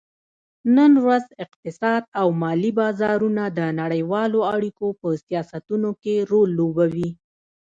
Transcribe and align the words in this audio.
نن 0.75 0.91
ورځ 1.03 1.25
اقتصاد 1.45 2.03
او 2.19 2.27
مالي 2.41 2.71
بازارونه 2.79 3.43
د 3.57 3.59
نړیوالو 3.81 4.39
اړیکو 4.53 4.87
په 4.99 5.07
سیاستونو 5.25 5.89
کې 6.01 6.15
رول 6.31 6.49
لوبوي 6.59 7.09